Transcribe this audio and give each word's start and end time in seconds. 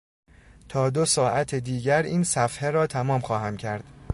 تا 0.69 0.89
دو 0.89 1.05
ساعت 1.05 1.55
دیگر 1.55 2.03
این 2.03 2.23
صفحه 2.23 2.69
را 2.71 2.87
تمام 2.87 3.19
خواهم 3.21 3.57
کرد. 3.57 3.83